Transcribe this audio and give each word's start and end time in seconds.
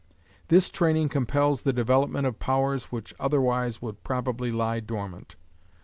This 0.47 0.71
training 0.71 1.09
compels 1.09 1.61
the 1.61 1.71
development 1.73 2.25
of 2.25 2.39
powers 2.39 2.85
which 2.85 3.13
otherwise 3.19 3.83
would 3.83 4.03
probably 4.03 4.51
lie 4.51 4.79
dormant. 4.79 5.35